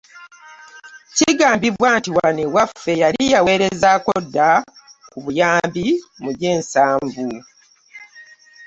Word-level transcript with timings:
Kigambibwa 1.15 1.87
nti 1.97 2.09
wano 2.17 2.41
ewaffe 2.47 2.91
yali 3.01 3.23
yaweerezaako 3.33 4.11
dda 4.25 4.49
ku 5.11 5.17
buyambi 5.23 5.85
mu 6.23 6.31
gy'ensanvu. 6.39 7.27